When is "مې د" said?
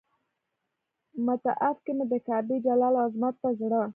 1.97-2.13